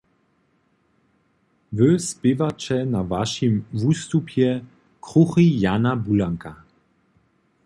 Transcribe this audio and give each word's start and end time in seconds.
Wy 1.77 1.89
spěwaće 2.07 2.77
na 2.93 3.01
wašim 3.11 3.53
wustupje 3.79 4.49
kruchi 5.05 5.47
Jana 5.63 5.93
Bulanka. 6.03 6.53